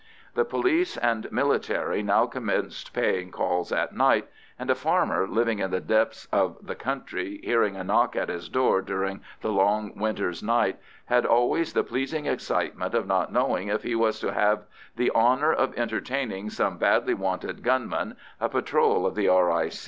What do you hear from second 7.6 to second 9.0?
a knock at his door